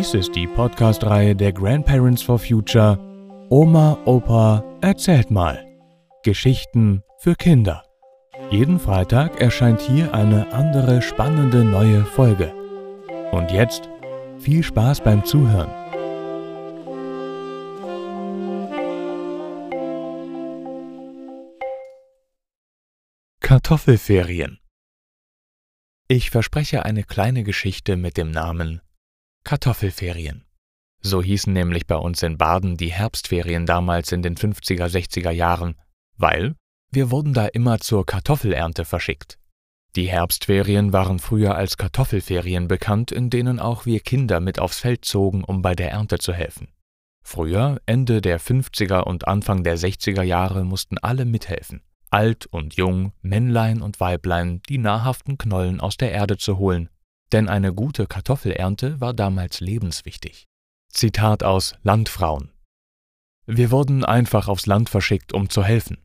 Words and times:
Dies 0.00 0.14
ist 0.14 0.34
die 0.34 0.46
Podcast-Reihe 0.46 1.36
der 1.36 1.52
Grandparents 1.52 2.22
for 2.22 2.38
Future 2.38 2.98
Oma, 3.50 3.98
Opa, 4.06 4.64
erzählt 4.80 5.30
mal. 5.30 5.62
Geschichten 6.22 7.02
für 7.18 7.34
Kinder. 7.34 7.84
Jeden 8.50 8.80
Freitag 8.80 9.42
erscheint 9.42 9.82
hier 9.82 10.14
eine 10.14 10.54
andere 10.54 11.02
spannende 11.02 11.66
neue 11.66 12.06
Folge. 12.06 12.50
Und 13.30 13.50
jetzt 13.50 13.90
viel 14.38 14.62
Spaß 14.62 15.02
beim 15.02 15.22
Zuhören. 15.26 15.68
Kartoffelferien 23.40 24.60
Ich 26.08 26.30
verspreche 26.30 26.86
eine 26.86 27.04
kleine 27.04 27.44
Geschichte 27.44 27.98
mit 27.98 28.16
dem 28.16 28.30
Namen 28.30 28.80
Kartoffelferien. 29.50 30.44
So 31.00 31.20
hießen 31.20 31.52
nämlich 31.52 31.88
bei 31.88 31.96
uns 31.96 32.22
in 32.22 32.38
Baden 32.38 32.76
die 32.76 32.92
Herbstferien 32.92 33.66
damals 33.66 34.12
in 34.12 34.22
den 34.22 34.36
50er, 34.36 34.86
60er 34.86 35.32
Jahren, 35.32 35.74
weil 36.16 36.54
wir 36.92 37.10
wurden 37.10 37.34
da 37.34 37.46
immer 37.46 37.80
zur 37.80 38.06
Kartoffelernte 38.06 38.84
verschickt. 38.84 39.40
Die 39.96 40.08
Herbstferien 40.08 40.92
waren 40.92 41.18
früher 41.18 41.56
als 41.56 41.76
Kartoffelferien 41.76 42.68
bekannt, 42.68 43.10
in 43.10 43.28
denen 43.28 43.58
auch 43.58 43.86
wir 43.86 43.98
Kinder 43.98 44.38
mit 44.38 44.60
aufs 44.60 44.78
Feld 44.78 45.04
zogen, 45.04 45.42
um 45.42 45.62
bei 45.62 45.74
der 45.74 45.90
Ernte 45.90 46.18
zu 46.18 46.32
helfen. 46.32 46.68
Früher, 47.24 47.80
Ende 47.86 48.20
der 48.20 48.38
50er 48.38 49.00
und 49.00 49.26
Anfang 49.26 49.64
der 49.64 49.76
60er 49.76 50.22
Jahre, 50.22 50.62
mussten 50.62 50.96
alle 50.96 51.24
mithelfen. 51.24 51.82
Alt 52.10 52.46
und 52.46 52.76
jung, 52.76 53.14
Männlein 53.20 53.82
und 53.82 53.98
Weiblein, 53.98 54.62
die 54.68 54.78
nahrhaften 54.78 55.38
Knollen 55.38 55.80
aus 55.80 55.96
der 55.96 56.12
Erde 56.12 56.36
zu 56.36 56.58
holen, 56.58 56.88
denn 57.32 57.48
eine 57.48 57.72
gute 57.72 58.06
Kartoffelernte 58.06 59.00
war 59.00 59.14
damals 59.14 59.60
lebenswichtig. 59.60 60.46
Zitat 60.92 61.42
aus 61.42 61.74
Landfrauen. 61.82 62.50
Wir 63.46 63.70
wurden 63.70 64.04
einfach 64.04 64.48
aufs 64.48 64.66
Land 64.66 64.90
verschickt, 64.90 65.32
um 65.32 65.48
zu 65.48 65.64
helfen. 65.64 65.98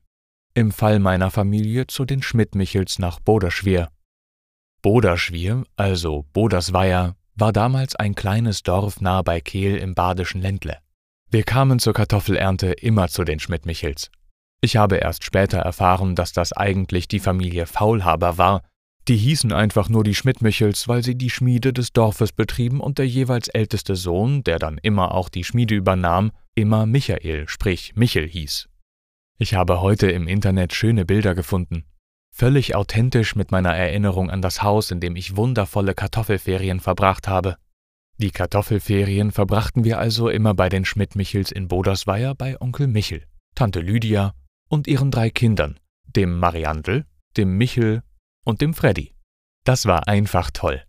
Im 0.53 0.72
Fall 0.72 1.00
meiner 1.00 1.31
Familie 1.31 1.88
zu 1.88 2.06
den 2.06 2.22
Schmidt-Michels 2.22 3.00
nach 3.00 3.20
Boderschwier. 3.20 3.90
Boderschwier, 4.81 5.64
also 5.76 6.26
Bodersweier, 6.34 7.16
war 7.36 7.52
damals 7.52 7.96
ein 7.96 8.16
kleines 8.16 8.64
Dorf 8.64 9.02
nahe 9.02 9.23
bei 9.23 9.42
Kehl 9.42 9.76
im 9.78 9.94
badischen 9.96 10.42
Ländle. 10.42 10.78
Wir 11.30 11.44
kamen 11.44 11.80
zur 11.80 11.94
Kartoffelernte 11.94 12.72
immer 12.72 13.09
zu 13.09 13.23
den 13.23 13.40
Schmidt-Michels. 13.40 14.09
Ich 14.62 14.78
habe 14.78 14.98
erst 14.98 15.23
später 15.23 15.59
erfahren, 15.59 16.16
dass 16.16 16.31
das 16.31 16.53
eigentlich 16.53 17.08
die 17.08 17.20
Familie 17.20 17.66
Faulhaber 17.66 18.38
war, 18.38 18.62
die 19.08 19.17
hießen 19.17 19.52
einfach 19.52 19.88
nur 19.88 20.03
die 20.03 20.16
Schmidt-Michels, 20.16 20.88
weil 20.88 21.03
sie 21.03 21.16
die 21.16 21.30
Schmiede 21.30 21.73
des 21.73 21.94
Dorfes 21.94 22.31
betrieben 22.31 22.80
und 22.80 22.98
der 22.98 23.08
jeweils 23.08 23.47
älteste 23.50 23.95
Sohn, 23.95 24.44
der 24.44 24.58
dann 24.58 24.80
immer 24.80 25.14
auch 25.14 25.30
die 25.30 25.44
Schmiede 25.44 25.75
übernahm, 25.75 26.31
immer 26.56 26.86
Michael, 26.86 27.47
sprich 27.47 27.94
Michel 27.95 28.28
hieß. 28.28 28.67
Ich 29.38 29.53
habe 29.53 29.81
heute 29.81 30.09
im 30.09 30.28
Internet 30.28 30.73
schöne 30.73 31.06
Bilder 31.06 31.36
gefunden. 31.36 31.84
Völlig 32.31 32.75
authentisch 32.75 33.36
mit 33.36 33.52
meiner 33.52 33.75
Erinnerung 33.75 34.30
an 34.30 34.42
das 34.42 34.64
Haus, 34.64 34.92
in 34.92 35.00
dem 35.00 35.16
ich 35.16 35.36
wundervolle 35.36 35.94
Kartoffelferien 35.94 36.80
verbracht 36.80 37.28
habe. 37.28 37.58
Die 38.17 38.31
Kartoffelferien 38.31 39.31
verbrachten 39.31 39.84
wir 39.84 40.00
also 40.00 40.30
immer 40.30 40.53
bei 40.53 40.69
den 40.69 40.84
Schmidt-Michels 40.84 41.52
in 41.52 41.67
Bodersweier 41.67 42.34
bei 42.34 42.59
Onkel 42.59 42.88
Michel, 42.88 43.23
Tante 43.56 43.81
Lydia 43.81 44.34
und 44.67 44.88
ihren 44.88 45.12
drei 45.12 45.30
Kindern, 45.30 45.80
dem 46.08 46.40
Mariandel, 46.40 47.06
dem 47.38 47.58
Michel 47.58 48.02
und 48.46 48.62
dem 48.62 48.74
Freddy. 48.74 49.14
Das 49.66 49.86
war 49.86 50.08
einfach 50.08 50.52
toll. 50.52 50.84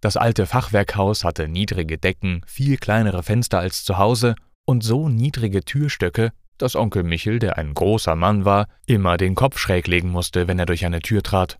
Das 0.00 0.16
alte 0.16 0.46
Fachwerkhaus 0.46 1.24
hatte 1.24 1.48
niedrige 1.48 1.98
Decken, 1.98 2.42
viel 2.46 2.76
kleinere 2.76 3.24
Fenster 3.24 3.58
als 3.58 3.82
zu 3.82 3.98
Hause 3.98 4.36
und 4.64 4.84
so 4.84 5.08
niedrige 5.08 5.64
Türstöcke, 5.64 6.32
dass 6.56 6.76
Onkel 6.76 7.02
Michel, 7.02 7.40
der 7.40 7.58
ein 7.58 7.74
großer 7.74 8.14
Mann 8.14 8.44
war, 8.44 8.68
immer 8.86 9.16
den 9.16 9.34
Kopf 9.34 9.58
schräg 9.58 9.88
legen 9.88 10.10
musste, 10.10 10.46
wenn 10.46 10.58
er 10.58 10.66
durch 10.66 10.84
eine 10.84 11.00
Tür 11.00 11.22
trat. 11.22 11.58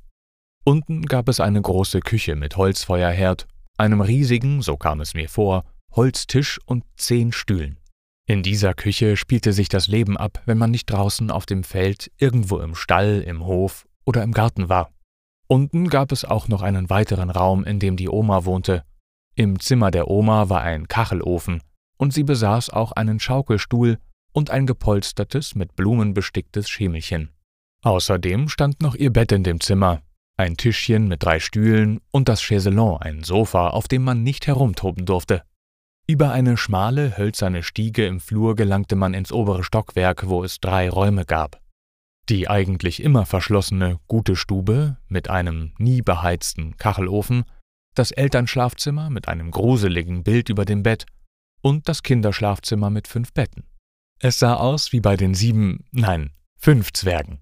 Unten 0.64 1.06
gab 1.06 1.28
es 1.28 1.40
eine 1.40 1.60
große 1.60 2.00
Küche 2.00 2.36
mit 2.36 2.56
Holzfeuerherd, 2.56 3.48
einem 3.76 4.00
riesigen, 4.00 4.60
so 4.60 4.76
kam 4.76 5.00
es 5.00 5.14
mir 5.14 5.28
vor, 5.28 5.64
Holztisch 5.92 6.60
und 6.66 6.84
zehn 6.96 7.32
Stühlen. 7.32 7.78
In 8.26 8.42
dieser 8.42 8.74
Küche 8.74 9.16
spielte 9.16 9.54
sich 9.54 9.68
das 9.70 9.86
Leben 9.86 10.18
ab, 10.18 10.42
wenn 10.44 10.58
man 10.58 10.70
nicht 10.70 10.86
draußen 10.86 11.30
auf 11.30 11.46
dem 11.46 11.64
Feld, 11.64 12.10
irgendwo 12.18 12.58
im 12.58 12.74
Stall, 12.74 13.22
im 13.22 13.46
Hof 13.46 13.86
oder 14.04 14.22
im 14.22 14.32
Garten 14.32 14.68
war. 14.68 14.92
Unten 15.50 15.88
gab 15.88 16.12
es 16.12 16.26
auch 16.26 16.48
noch 16.48 16.60
einen 16.60 16.90
weiteren 16.90 17.30
Raum, 17.30 17.64
in 17.64 17.80
dem 17.80 17.96
die 17.96 18.10
Oma 18.10 18.44
wohnte. 18.44 18.84
Im 19.34 19.58
Zimmer 19.58 19.90
der 19.90 20.08
Oma 20.08 20.50
war 20.50 20.60
ein 20.60 20.88
Kachelofen, 20.88 21.62
und 21.96 22.12
sie 22.12 22.22
besaß 22.22 22.68
auch 22.68 22.92
einen 22.92 23.18
Schaukelstuhl 23.18 23.98
und 24.32 24.50
ein 24.50 24.66
gepolstertes, 24.66 25.54
mit 25.54 25.74
Blumen 25.74 26.12
besticktes 26.12 26.68
Schemelchen. 26.68 27.30
Außerdem 27.82 28.50
stand 28.50 28.82
noch 28.82 28.94
ihr 28.94 29.10
Bett 29.10 29.32
in 29.32 29.42
dem 29.42 29.60
Zimmer, 29.60 30.02
ein 30.36 30.58
Tischchen 30.58 31.08
mit 31.08 31.22
drei 31.22 31.40
Stühlen 31.40 32.00
und 32.10 32.28
das 32.28 32.42
Chaiselon, 32.42 33.00
ein 33.00 33.24
Sofa, 33.24 33.68
auf 33.68 33.88
dem 33.88 34.04
man 34.04 34.22
nicht 34.22 34.46
herumtoben 34.46 35.06
durfte. 35.06 35.42
Über 36.06 36.30
eine 36.30 36.58
schmale, 36.58 37.16
hölzerne 37.16 37.62
Stiege 37.62 38.06
im 38.06 38.20
Flur 38.20 38.54
gelangte 38.54 38.96
man 38.96 39.14
ins 39.14 39.32
obere 39.32 39.64
Stockwerk, 39.64 40.28
wo 40.28 40.44
es 40.44 40.60
drei 40.60 40.90
Räume 40.90 41.24
gab. 41.24 41.60
Die 42.28 42.48
eigentlich 42.48 43.02
immer 43.02 43.24
verschlossene 43.24 43.98
gute 44.06 44.36
Stube 44.36 44.98
mit 45.08 45.30
einem 45.30 45.72
nie 45.78 46.02
beheizten 46.02 46.76
Kachelofen, 46.76 47.44
das 47.94 48.10
Elternschlafzimmer 48.10 49.08
mit 49.08 49.28
einem 49.28 49.50
gruseligen 49.50 50.24
Bild 50.24 50.50
über 50.50 50.64
dem 50.64 50.82
Bett 50.82 51.06
und 51.62 51.88
das 51.88 52.02
Kinderschlafzimmer 52.02 52.90
mit 52.90 53.08
fünf 53.08 53.32
Betten. 53.32 53.64
Es 54.20 54.38
sah 54.38 54.54
aus 54.54 54.92
wie 54.92 55.00
bei 55.00 55.16
den 55.16 55.34
sieben, 55.34 55.84
nein, 55.90 56.32
fünf 56.58 56.92
Zwergen. 56.92 57.40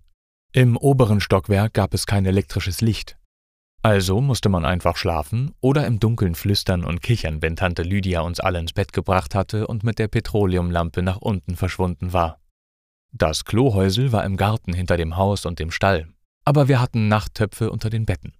Im 0.53 0.77
oberen 0.77 1.21
Stockwerk 1.21 1.75
gab 1.75 1.93
es 1.93 2.07
kein 2.07 2.25
elektrisches 2.25 2.81
Licht. 2.81 3.19
Also 3.83 4.21
musste 4.21 4.49
man 4.49 4.65
einfach 4.65 4.97
schlafen 4.97 5.53
oder 5.61 5.87
im 5.87 6.01
Dunkeln 6.01 6.35
flüstern 6.35 6.85
und 6.85 7.03
kichern, 7.03 7.43
wenn 7.43 7.57
Tante 7.57 7.83
Lydia 7.83 8.21
uns 8.21 8.41
alle 8.41 8.59
ins 8.59 8.73
Bett 8.73 8.93
gebracht 8.93 9.35
hatte 9.35 9.67
und 9.67 9.85
mit 9.85 9.99
der 9.99 10.09
Petroleumlampe 10.09 11.03
nach 11.03 11.19
unten 11.19 11.57
verschwunden 11.57 12.13
war. 12.13 12.41
Das 13.19 13.47
Klohäusel 13.47 14.13
war 14.13 14.25
im 14.25 14.37
Garten 14.37 14.75
hinter 14.75 14.99
dem 14.99 15.17
Haus 15.17 15.47
und 15.47 15.59
dem 15.59 15.71
Stall, 15.71 16.07
aber 16.45 16.69
wir 16.69 16.83
hatten 16.83 17.09
Nachttöpfe 17.09 17.71
unter 17.71 17.89
den 17.89 18.05
Betten. 18.05 18.35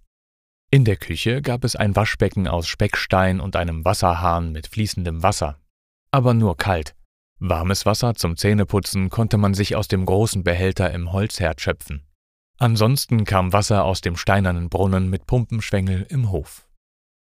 In 0.69 0.85
der 0.85 0.97
Küche 0.97 1.41
gab 1.41 1.63
es 1.63 1.75
ein 1.75 1.95
Waschbecken 1.95 2.47
aus 2.47 2.67
Speckstein 2.67 3.39
und 3.39 3.55
einem 3.55 3.85
Wasserhahn 3.85 4.51
mit 4.51 4.67
fließendem 4.67 5.23
Wasser, 5.23 5.59
aber 6.11 6.35
nur 6.35 6.57
kalt. 6.57 6.95
Warmes 7.39 7.87
Wasser 7.87 8.13
zum 8.13 8.37
Zähneputzen 8.37 9.09
konnte 9.09 9.39
man 9.39 9.55
sich 9.55 9.75
aus 9.75 9.87
dem 9.87 10.05
großen 10.05 10.43
Behälter 10.43 10.91
im 10.91 11.11
Holzherd 11.11 11.59
schöpfen. 11.59 12.05
Ansonsten 12.59 13.25
kam 13.25 13.53
Wasser 13.53 13.83
aus 13.83 14.01
dem 14.01 14.15
steinernen 14.15 14.69
Brunnen 14.69 15.09
mit 15.09 15.25
Pumpenschwengel 15.25 16.05
im 16.09 16.29
Hof. 16.29 16.67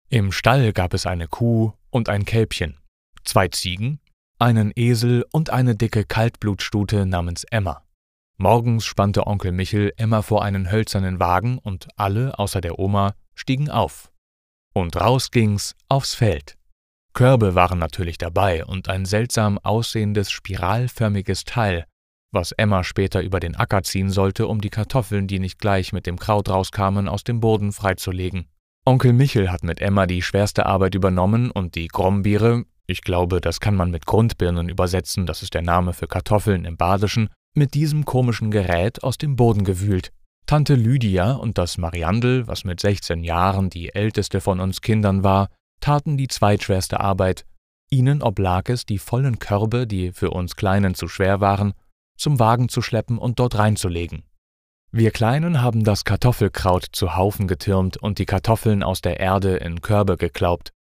Im 0.09 0.33
Stall 0.33 0.73
gab 0.73 0.93
es 0.93 1.05
eine 1.05 1.29
Kuh 1.29 1.71
und 1.89 2.09
ein 2.09 2.25
Kälbchen, 2.25 2.79
zwei 3.23 3.47
Ziegen 3.47 4.01
einen 4.45 4.71
Esel 4.75 5.25
und 5.31 5.49
eine 5.49 5.75
dicke 5.75 6.05
Kaltblutstute 6.05 7.07
namens 7.07 7.45
Emma. 7.45 7.81
Morgens 8.37 8.85
spannte 8.85 9.25
Onkel 9.25 9.51
Michel 9.51 9.91
Emma 9.97 10.21
vor 10.21 10.43
einen 10.43 10.71
hölzernen 10.71 11.19
Wagen 11.19 11.57
und 11.57 11.87
alle, 11.95 12.37
außer 12.37 12.61
der 12.61 12.77
Oma, 12.77 13.15
stiegen 13.33 13.71
auf. 13.71 14.11
Und 14.71 15.01
raus 15.01 15.31
ging's 15.31 15.73
aufs 15.89 16.13
Feld. 16.13 16.59
Körbe 17.13 17.55
waren 17.55 17.79
natürlich 17.79 18.19
dabei 18.19 18.63
und 18.63 18.87
ein 18.87 19.05
seltsam 19.05 19.57
aussehendes 19.57 20.29
spiralförmiges 20.29 21.45
Teil, 21.45 21.87
was 22.31 22.51
Emma 22.51 22.83
später 22.83 23.23
über 23.23 23.39
den 23.39 23.55
Acker 23.55 23.81
ziehen 23.81 24.11
sollte, 24.11 24.45
um 24.45 24.61
die 24.61 24.69
Kartoffeln, 24.69 25.25
die 25.25 25.39
nicht 25.39 25.57
gleich 25.57 25.91
mit 25.91 26.05
dem 26.05 26.19
Kraut 26.19 26.49
rauskamen, 26.49 27.07
aus 27.07 27.23
dem 27.23 27.39
Boden 27.39 27.71
freizulegen. 27.71 28.45
Onkel 28.85 29.13
Michel 29.13 29.51
hat 29.51 29.63
mit 29.63 29.81
Emma 29.81 30.05
die 30.05 30.21
schwerste 30.21 30.67
Arbeit 30.67 30.93
übernommen 30.93 31.49
und 31.49 31.73
die 31.73 31.87
Grombiere, 31.87 32.65
ich 32.87 33.01
glaube, 33.01 33.41
das 33.41 33.59
kann 33.59 33.75
man 33.75 33.89
mit 33.89 34.05
Grundbirnen 34.05 34.69
übersetzen, 34.69 35.25
das 35.25 35.41
ist 35.41 35.53
der 35.53 35.63
Name 35.63 35.93
für 35.93 36.07
Kartoffeln 36.07 36.65
im 36.65 36.77
Badischen, 36.77 37.29
mit 37.55 37.73
diesem 37.73 38.05
komischen 38.05 38.51
Gerät 38.51 39.03
aus 39.03 39.17
dem 39.17 39.35
Boden 39.35 39.63
gewühlt. 39.63 40.11
Tante 40.45 40.75
Lydia 40.75 41.31
und 41.31 41.57
das 41.57 41.79
Mariandel, 41.79 42.47
was 42.47 42.63
mit 42.63 42.79
16 42.79 43.23
Jahren 43.23 43.71
die 43.71 43.95
älteste 43.95 44.41
von 44.41 44.59
uns 44.59 44.81
Kindern 44.81 45.23
war, 45.23 45.49
taten 45.79 46.17
die 46.17 46.27
zweitschwerste 46.27 46.99
Arbeit. 46.99 47.45
Ihnen 47.89 48.21
oblag 48.21 48.69
es, 48.69 48.85
die 48.85 48.99
vollen 48.99 49.39
Körbe, 49.39 49.87
die 49.87 50.11
für 50.11 50.29
uns 50.29 50.55
Kleinen 50.55 50.93
zu 50.93 51.07
schwer 51.07 51.41
waren, 51.41 51.73
zum 52.17 52.39
Wagen 52.39 52.69
zu 52.69 52.81
schleppen 52.81 53.17
und 53.17 53.39
dort 53.39 53.57
reinzulegen. 53.57 54.23
Wir 54.91 55.11
Kleinen 55.11 55.61
haben 55.61 55.83
das 55.83 56.05
Kartoffelkraut 56.05 56.87
zu 56.91 57.15
Haufen 57.15 57.47
getürmt 57.47 57.97
und 57.97 58.19
die 58.19 58.25
Kartoffeln 58.25 58.83
aus 58.83 59.01
der 59.01 59.19
Erde 59.19 59.57
in 59.57 59.81
Körbe 59.81 60.17
geklaubt 60.17 60.74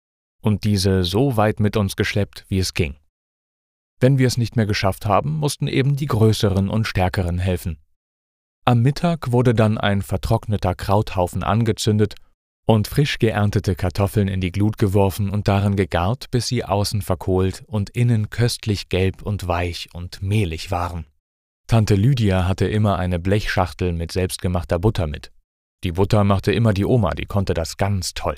und 0.42 0.64
diese 0.64 1.04
so 1.04 1.36
weit 1.36 1.60
mit 1.60 1.76
uns 1.76 1.96
geschleppt, 1.96 2.44
wie 2.48 2.58
es 2.58 2.74
ging. 2.74 2.96
Wenn 4.00 4.18
wir 4.18 4.26
es 4.26 4.36
nicht 4.36 4.56
mehr 4.56 4.66
geschafft 4.66 5.06
haben, 5.06 5.38
mussten 5.38 5.68
eben 5.68 5.96
die 5.96 6.06
Größeren 6.06 6.68
und 6.68 6.86
Stärkeren 6.86 7.38
helfen. 7.38 7.78
Am 8.64 8.82
Mittag 8.82 9.32
wurde 9.32 9.54
dann 9.54 9.78
ein 9.78 10.02
vertrockneter 10.02 10.74
Krauthaufen 10.74 11.42
angezündet 11.42 12.16
und 12.64 12.88
frisch 12.88 13.18
geerntete 13.18 13.74
Kartoffeln 13.74 14.28
in 14.28 14.40
die 14.40 14.52
Glut 14.52 14.78
geworfen 14.78 15.30
und 15.30 15.48
darin 15.48 15.76
gegart, 15.76 16.30
bis 16.30 16.48
sie 16.48 16.64
außen 16.64 17.02
verkohlt 17.02 17.64
und 17.66 17.90
innen 17.90 18.30
köstlich 18.30 18.88
gelb 18.88 19.22
und 19.22 19.48
weich 19.48 19.88
und 19.92 20.22
mehlig 20.22 20.70
waren. 20.70 21.06
Tante 21.66 21.94
Lydia 21.94 22.46
hatte 22.46 22.66
immer 22.66 22.98
eine 22.98 23.18
Blechschachtel 23.18 23.92
mit 23.92 24.12
selbstgemachter 24.12 24.78
Butter 24.78 25.06
mit. 25.06 25.32
Die 25.84 25.92
Butter 25.92 26.22
machte 26.22 26.52
immer 26.52 26.72
die 26.72 26.84
Oma, 26.84 27.10
die 27.14 27.26
konnte 27.26 27.54
das 27.54 27.76
ganz 27.76 28.14
toll. 28.14 28.36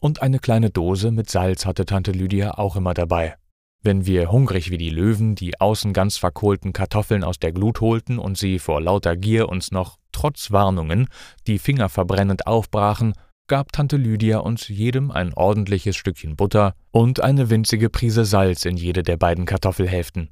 Und 0.00 0.22
eine 0.22 0.38
kleine 0.38 0.70
Dose 0.70 1.10
mit 1.10 1.28
Salz 1.28 1.66
hatte 1.66 1.84
Tante 1.84 2.12
Lydia 2.12 2.58
auch 2.58 2.76
immer 2.76 2.94
dabei. 2.94 3.36
Wenn 3.82 4.06
wir 4.06 4.32
hungrig 4.32 4.70
wie 4.70 4.78
die 4.78 4.90
Löwen 4.90 5.34
die 5.34 5.60
außen 5.60 5.92
ganz 5.92 6.16
verkohlten 6.16 6.72
Kartoffeln 6.72 7.22
aus 7.22 7.38
der 7.38 7.52
Glut 7.52 7.80
holten 7.80 8.18
und 8.18 8.36
sie 8.36 8.58
vor 8.58 8.80
lauter 8.80 9.16
Gier 9.16 9.48
uns 9.48 9.70
noch, 9.70 9.98
trotz 10.12 10.50
Warnungen, 10.50 11.08
die 11.46 11.58
Finger 11.58 11.88
verbrennend 11.88 12.46
aufbrachen, 12.46 13.14
gab 13.46 13.72
Tante 13.72 13.96
Lydia 13.96 14.38
uns 14.38 14.68
jedem 14.68 15.10
ein 15.10 15.32
ordentliches 15.32 15.96
Stückchen 15.96 16.36
Butter 16.36 16.74
und 16.90 17.20
eine 17.20 17.50
winzige 17.50 17.88
Prise 17.88 18.24
Salz 18.24 18.64
in 18.64 18.76
jede 18.76 19.02
der 19.02 19.16
beiden 19.16 19.46
Kartoffelhälften. 19.46 20.30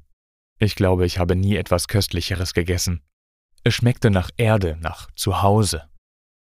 Ich 0.59 0.75
glaube, 0.75 1.05
ich 1.05 1.17
habe 1.17 1.35
nie 1.35 1.55
etwas 1.55 1.87
Köstlicheres 1.87 2.53
gegessen. 2.53 3.01
Es 3.63 3.73
schmeckte 3.73 4.11
nach 4.11 4.29
Erde, 4.37 4.77
nach 4.81 5.09
Zuhause. 5.15 5.83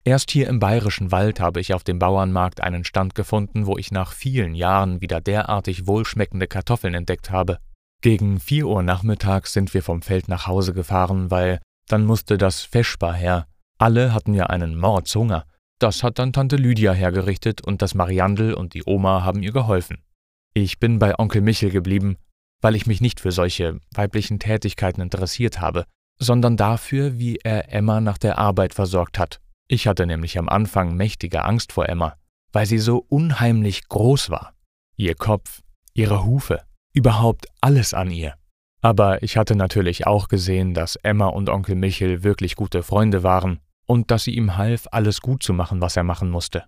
Erst 0.06 0.30
hier 0.30 0.48
im 0.48 0.58
bayerischen 0.58 1.12
Wald 1.12 1.40
habe 1.40 1.60
ich 1.60 1.72
auf 1.72 1.82
dem 1.82 1.98
Bauernmarkt 1.98 2.60
einen 2.60 2.84
Stand 2.84 3.14
gefunden, 3.14 3.64
wo 3.64 3.78
ich 3.78 3.90
nach 3.90 4.12
vielen 4.12 4.54
Jahren 4.54 5.00
wieder 5.00 5.22
derartig 5.22 5.86
wohlschmeckende 5.86 6.46
Kartoffeln 6.46 6.92
entdeckt 6.92 7.30
habe. 7.30 7.58
Gegen 8.02 8.38
vier 8.38 8.66
Uhr 8.66 8.82
nachmittags 8.82 9.54
sind 9.54 9.72
wir 9.72 9.82
vom 9.82 10.02
Feld 10.02 10.28
nach 10.28 10.46
Hause 10.46 10.74
gefahren, 10.74 11.30
weil 11.30 11.58
dann 11.88 12.04
musste 12.04 12.36
das 12.36 12.60
Feschbar 12.60 13.14
her. 13.14 13.46
Alle 13.78 14.12
hatten 14.12 14.34
ja 14.34 14.46
einen 14.46 14.78
Mordshunger. 14.78 15.46
Das 15.78 16.02
hat 16.02 16.18
dann 16.18 16.34
Tante 16.34 16.56
Lydia 16.56 16.92
hergerichtet 16.92 17.62
und 17.62 17.80
das 17.80 17.94
Mariandel 17.94 18.52
und 18.52 18.74
die 18.74 18.84
Oma 18.84 19.24
haben 19.24 19.42
ihr 19.42 19.52
geholfen. 19.52 20.02
Ich 20.52 20.78
bin 20.78 20.98
bei 20.98 21.18
Onkel 21.18 21.40
Michel 21.40 21.70
geblieben, 21.70 22.18
weil 22.60 22.76
ich 22.76 22.86
mich 22.86 23.00
nicht 23.00 23.20
für 23.20 23.32
solche 23.32 23.80
weiblichen 23.94 24.38
Tätigkeiten 24.38 25.00
interessiert 25.00 25.62
habe, 25.62 25.86
sondern 26.18 26.58
dafür, 26.58 27.18
wie 27.18 27.36
er 27.36 27.72
Emma 27.72 28.02
nach 28.02 28.18
der 28.18 28.38
Arbeit 28.38 28.74
versorgt 28.74 29.18
hat. 29.18 29.40
Ich 29.68 29.86
hatte 29.86 30.06
nämlich 30.06 30.38
am 30.38 30.48
Anfang 30.48 30.94
mächtige 30.94 31.44
Angst 31.44 31.72
vor 31.72 31.88
Emma, 31.88 32.16
weil 32.52 32.66
sie 32.66 32.78
so 32.78 33.04
unheimlich 33.08 33.88
groß 33.88 34.30
war. 34.30 34.54
Ihr 34.96 35.14
Kopf, 35.14 35.62
ihre 35.94 36.24
Hufe, 36.24 36.62
überhaupt 36.92 37.46
alles 37.60 37.94
an 37.94 38.10
ihr. 38.10 38.34
Aber 38.82 39.22
ich 39.22 39.36
hatte 39.36 39.56
natürlich 39.56 40.06
auch 40.06 40.28
gesehen, 40.28 40.74
dass 40.74 40.96
Emma 40.96 41.26
und 41.26 41.48
Onkel 41.48 41.74
Michel 41.74 42.22
wirklich 42.22 42.54
gute 42.54 42.82
Freunde 42.82 43.22
waren 43.22 43.60
und 43.86 44.10
dass 44.10 44.24
sie 44.24 44.34
ihm 44.34 44.56
half, 44.56 44.86
alles 44.90 45.22
gut 45.22 45.42
zu 45.42 45.54
machen, 45.54 45.80
was 45.80 45.96
er 45.96 46.04
machen 46.04 46.30
musste. 46.30 46.64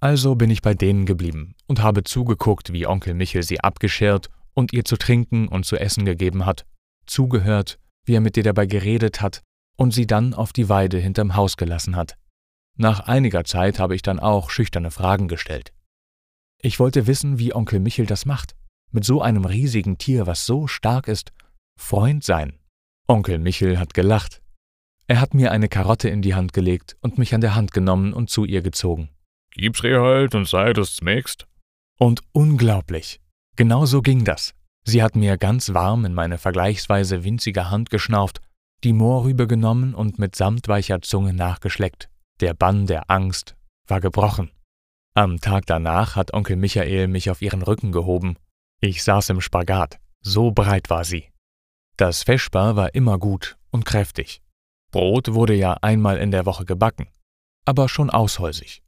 Also 0.00 0.34
bin 0.34 0.50
ich 0.50 0.60
bei 0.60 0.74
denen 0.74 1.06
geblieben 1.06 1.54
und 1.66 1.82
habe 1.82 2.04
zugeguckt, 2.04 2.72
wie 2.72 2.86
Onkel 2.86 3.14
Michel 3.14 3.42
sie 3.42 3.60
abgeschirrt 3.60 4.28
und 4.52 4.74
ihr 4.74 4.84
zu 4.84 4.98
trinken 4.98 5.48
und 5.48 5.64
zu 5.64 5.76
essen 5.76 6.04
gegeben 6.04 6.44
hat, 6.44 6.66
zugehört, 7.06 7.78
wie 8.04 8.14
er 8.14 8.20
mit 8.20 8.36
ihr 8.36 8.42
dabei 8.42 8.66
geredet 8.66 9.22
hat 9.22 9.40
und 9.76 9.94
sie 9.94 10.06
dann 10.06 10.34
auf 10.34 10.52
die 10.52 10.68
Weide 10.68 10.98
hinterm 10.98 11.34
Haus 11.34 11.56
gelassen 11.56 11.96
hat. 11.96 12.16
Nach 12.76 13.00
einiger 13.00 13.44
Zeit 13.44 13.78
habe 13.78 13.94
ich 13.94 14.02
dann 14.02 14.18
auch 14.18 14.50
schüchterne 14.50 14.90
Fragen 14.90 15.28
gestellt. 15.28 15.72
Ich 16.60 16.80
wollte 16.80 17.06
wissen, 17.06 17.38
wie 17.38 17.54
Onkel 17.54 17.80
Michel 17.80 18.06
das 18.06 18.26
macht, 18.26 18.56
mit 18.90 19.04
so 19.04 19.22
einem 19.22 19.44
riesigen 19.44 19.98
Tier, 19.98 20.26
was 20.26 20.46
so 20.46 20.66
stark 20.66 21.08
ist, 21.08 21.32
Freund 21.78 22.24
sein. 22.24 22.58
Onkel 23.06 23.38
Michel 23.38 23.78
hat 23.78 23.94
gelacht 23.94 24.40
er 25.06 25.20
hat 25.20 25.34
mir 25.34 25.52
eine 25.52 25.68
Karotte 25.68 26.08
in 26.08 26.22
die 26.22 26.34
Hand 26.34 26.54
gelegt 26.54 26.96
und 27.02 27.18
mich 27.18 27.34
an 27.34 27.42
der 27.42 27.54
Hand 27.54 27.72
genommen 27.72 28.14
und 28.14 28.30
zu 28.30 28.46
ihr 28.46 28.62
gezogen. 28.62 29.10
Gib's 29.52 29.82
ihr 29.84 30.00
halt 30.00 30.34
und 30.34 30.48
sei, 30.48 30.72
dass 30.72 30.96
schmeckst. 30.96 31.46
Und 31.98 32.22
unglaublich. 32.32 33.20
Genau 33.56 33.84
so 33.84 34.00
ging 34.00 34.24
das. 34.24 34.54
Sie 34.84 35.02
hat 35.02 35.14
mir 35.14 35.36
ganz 35.36 35.74
warm 35.74 36.06
in 36.06 36.14
meine 36.14 36.38
vergleichsweise 36.38 37.22
winzige 37.22 37.70
Hand 37.70 37.90
geschnauft, 37.90 38.40
die 38.82 38.92
Mohrrübe 38.94 39.46
genommen 39.46 39.94
und 39.94 40.18
mit 40.18 40.36
samtweicher 40.36 41.02
Zunge 41.02 41.34
nachgeschleckt. 41.34 42.08
Der 42.40 42.54
Bann 42.54 42.86
der 42.86 43.10
Angst 43.10 43.56
war 43.86 44.00
gebrochen. 44.00 44.50
Am 45.14 45.40
Tag 45.40 45.66
danach 45.66 46.16
hat 46.16 46.34
Onkel 46.34 46.56
Michael 46.56 47.06
mich 47.06 47.30
auf 47.30 47.42
ihren 47.42 47.62
Rücken 47.62 47.92
gehoben. 47.92 48.36
Ich 48.80 49.04
saß 49.04 49.30
im 49.30 49.40
Spagat, 49.40 50.00
so 50.20 50.50
breit 50.50 50.90
war 50.90 51.04
sie. 51.04 51.30
Das 51.96 52.24
Feschbar 52.24 52.74
war 52.74 52.94
immer 52.94 53.18
gut 53.18 53.56
und 53.70 53.84
kräftig. 53.84 54.42
Brot 54.90 55.32
wurde 55.32 55.54
ja 55.54 55.74
einmal 55.82 56.18
in 56.18 56.32
der 56.32 56.44
Woche 56.46 56.64
gebacken, 56.64 57.08
aber 57.64 57.88
schon 57.88 58.10
aushäusig. 58.10 58.82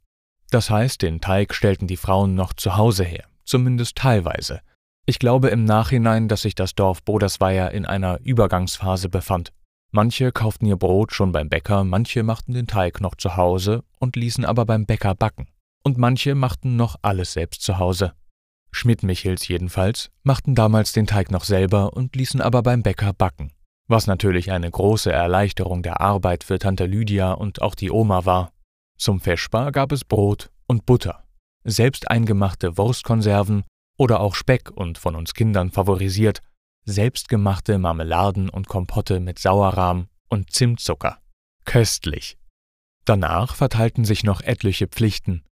Das 0.49 0.69
heißt, 0.69 1.01
den 1.01 1.21
Teig 1.21 1.53
stellten 1.53 1.87
die 1.87 1.97
Frauen 1.97 2.35
noch 2.35 2.53
zu 2.53 2.75
Hause 2.75 3.05
her, 3.05 3.25
zumindest 3.45 3.95
teilweise. 3.95 4.61
Ich 5.05 5.19
glaube 5.19 5.47
im 5.49 5.63
Nachhinein, 5.63 6.27
dass 6.27 6.41
sich 6.41 6.55
das 6.55 6.75
Dorf 6.75 7.03
Bodersweier 7.03 7.71
in 7.71 7.85
einer 7.85 8.19
Übergangsphase 8.21 9.07
befand. 9.07 9.53
Manche 9.91 10.31
kauften 10.31 10.65
ihr 10.65 10.75
Brot 10.75 11.13
schon 11.13 11.31
beim 11.31 11.49
Bäcker, 11.49 11.83
manche 11.83 12.23
machten 12.23 12.53
den 12.53 12.67
Teig 12.67 13.01
noch 13.01 13.15
zu 13.15 13.37
Hause 13.37 13.83
und 13.99 14.15
ließen 14.15 14.45
aber 14.45 14.65
beim 14.65 14.85
Bäcker 14.85 15.15
backen. 15.15 15.47
Und 15.83 15.97
manche 15.97 16.35
machten 16.35 16.75
noch 16.75 16.97
alles 17.01 17.33
selbst 17.33 17.61
zu 17.61 17.79
Hause. 17.79 18.13
Schmidt-Michels 18.71 19.47
jedenfalls 19.47 20.11
machten 20.23 20.55
damals 20.55 20.91
den 20.91 21.07
Teig 21.07 21.31
noch 21.31 21.45
selber 21.45 21.93
und 21.93 22.15
ließen 22.15 22.41
aber 22.41 22.61
beim 22.61 22.83
Bäcker 22.83 23.13
backen 23.13 23.51
was 23.87 24.07
natürlich 24.07 24.51
eine 24.51 24.69
große 24.69 25.11
Erleichterung 25.11 25.81
der 25.81 26.01
Arbeit 26.01 26.43
für 26.43 26.59
Tante 26.59 26.85
Lydia 26.85 27.31
und 27.31 27.61
auch 27.61 27.75
die 27.75 27.91
Oma 27.91 28.25
war. 28.25 28.51
Zum 28.97 29.19
Feschbar 29.19 29.71
gab 29.71 29.91
es 29.91 30.03
Brot 30.03 30.49
und 30.67 30.85
Butter, 30.85 31.23
selbst 31.63 32.09
eingemachte 32.09 32.77
Wurstkonserven 32.77 33.63
oder 33.97 34.19
auch 34.19 34.35
Speck 34.35 34.71
und 34.71 34.97
von 34.97 35.15
uns 35.15 35.33
Kindern 35.33 35.71
favorisiert, 35.71 36.41
selbstgemachte 36.87 37.77
Marmeladen 37.77 38.49
und 38.49 38.67
Kompotte 38.67 39.19
mit 39.19 39.39
Sauerrahm 39.39 40.07
und 40.29 40.51
Zimtzucker. 40.51 41.19
Köstlich. 41.65 42.37
Danach 43.03 43.55
verteilten 43.55 44.05
sich 44.05 44.23
noch 44.23 44.41
etliche 44.41 44.87
Pflichten. 44.87 45.43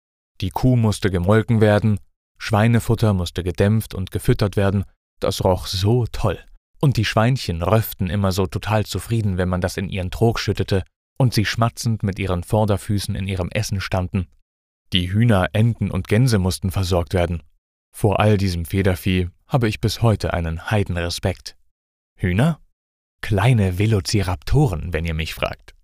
Die 0.41 0.51
Kuh 0.51 0.77
musste 0.77 1.11
gemolken 1.11 1.61
werden, 1.61 1.99
Schweinefutter 2.39 3.13
musste 3.15 3.43
gedämpft 3.43 3.95
und 3.95 4.13
gefüttert 4.13 4.57
werden, 4.57 4.85
das 5.21 5.45
roch 5.45 5.67
so 5.67 6.07
toll. 6.07 6.39
Und 6.81 6.97
die 6.97 7.05
Schweinchen 7.05 7.63
röfften 7.63 8.11
immer 8.11 8.31
so 8.31 8.47
total 8.47 8.87
zufrieden, 8.87 9.37
wenn 9.37 9.49
man 9.49 9.61
das 9.61 9.77
in 9.77 9.89
ihren 9.89 10.11
Trog 10.11 10.39
schüttete 10.39 10.85
und 11.19 11.35
sie 11.35 11.45
schmatzend 11.45 12.03
mit 12.03 12.19
ihren 12.19 12.45
Vorderfüßen 12.45 13.15
in 13.15 13.27
ihrem 13.27 13.49
Essen 13.51 13.81
standen. 13.81 14.29
Die 14.93 15.13
Hühner, 15.13 15.49
Enten 15.53 15.91
und 15.91 16.07
Gänse 16.07 16.39
mussten 16.39 16.71
versorgt 16.71 17.15
werden. 17.15 17.43
Vor 17.93 18.21
all 18.21 18.37
diesem 18.37 18.65
Federvieh 18.65 19.31
habe 19.47 19.69
ich 19.69 19.81
bis 19.81 20.03
heute 20.03 20.33
einen 20.33 20.71
Heidenrespekt. 20.71 21.57
Hühner? 22.17 22.61
Kleine 23.21 23.79
Velociraptoren, 23.79 24.93
wenn 24.93 25.05
ihr 25.05 25.15
mich 25.15 25.35
fragt. 25.35 25.75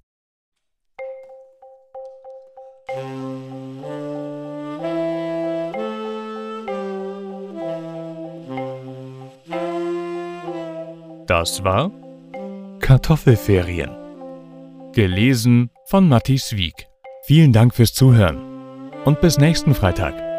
Das 11.27 11.63
war 11.63 11.93
Kartoffelferien. 12.81 13.91
Gelesen 14.93 15.71
von 15.85 16.09
Matthias 16.09 16.57
Wieg. 16.57 16.89
Vielen 17.23 17.53
Dank 17.53 17.75
fürs 17.75 17.95
Zuhören 17.95 18.91
und 19.05 19.21
bis 19.21 19.39
nächsten 19.39 19.75
Freitag. 19.75 20.30